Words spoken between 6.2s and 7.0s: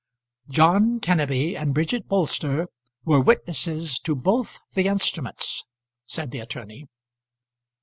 the attorney.